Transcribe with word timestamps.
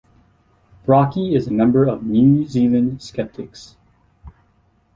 Brockie 0.87 1.35
is 1.35 1.45
a 1.45 1.51
member 1.53 1.83
of 1.83 2.01
New 2.03 2.47
Zealand 2.47 3.03
Skeptics. 3.03 3.75